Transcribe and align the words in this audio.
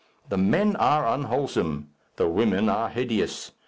The 0.29 0.37
men 0.39 0.75
are 0.77 1.05
unwholesome. 1.07 1.89
The 2.15 2.27
women 2.27 2.69
are 2.69 2.89
hideous. 2.89 3.51